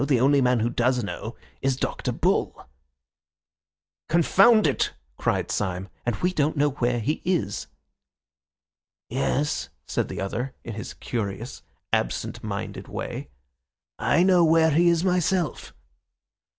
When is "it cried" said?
4.65-5.51